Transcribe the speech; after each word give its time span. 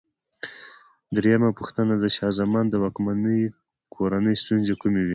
درېمه 1.15 1.49
پوښتنه: 1.59 1.93
د 1.99 2.05
شاه 2.15 2.31
زمان 2.39 2.65
د 2.69 2.75
واکمنۍ 2.83 3.41
کورنۍ 3.95 4.35
ستونزې 4.43 4.73
کومې 4.81 5.01
وې؟ 5.05 5.09